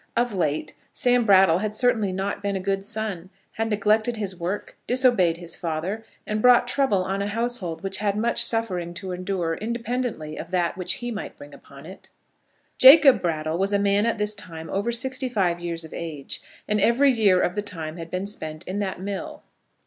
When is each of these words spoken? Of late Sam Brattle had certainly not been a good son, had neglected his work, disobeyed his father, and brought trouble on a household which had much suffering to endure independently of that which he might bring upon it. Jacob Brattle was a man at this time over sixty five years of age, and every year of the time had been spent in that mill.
Of 0.17 0.33
late 0.33 0.73
Sam 0.91 1.25
Brattle 1.25 1.59
had 1.59 1.75
certainly 1.75 2.11
not 2.11 2.41
been 2.41 2.55
a 2.55 2.59
good 2.59 2.83
son, 2.83 3.29
had 3.51 3.69
neglected 3.69 4.17
his 4.17 4.35
work, 4.35 4.75
disobeyed 4.87 5.37
his 5.37 5.55
father, 5.55 6.03
and 6.25 6.41
brought 6.41 6.67
trouble 6.67 7.03
on 7.03 7.21
a 7.21 7.27
household 7.27 7.83
which 7.83 7.97
had 7.97 8.15
much 8.17 8.43
suffering 8.43 8.95
to 8.95 9.11
endure 9.11 9.53
independently 9.53 10.37
of 10.37 10.49
that 10.49 10.75
which 10.75 10.93
he 11.05 11.11
might 11.11 11.37
bring 11.37 11.53
upon 11.53 11.85
it. 11.85 12.09
Jacob 12.79 13.21
Brattle 13.21 13.59
was 13.59 13.73
a 13.73 13.77
man 13.77 14.07
at 14.07 14.17
this 14.17 14.33
time 14.33 14.71
over 14.71 14.91
sixty 14.91 15.29
five 15.29 15.59
years 15.59 15.83
of 15.85 15.93
age, 15.93 16.41
and 16.67 16.81
every 16.81 17.11
year 17.11 17.39
of 17.39 17.53
the 17.53 17.61
time 17.61 17.97
had 17.97 18.09
been 18.09 18.25
spent 18.25 18.67
in 18.67 18.79
that 18.79 18.99
mill. 18.99 19.43